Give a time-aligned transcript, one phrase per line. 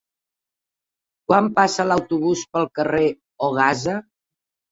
[1.31, 3.05] Quan passa l'autobús pel carrer
[3.49, 3.99] Ogassa?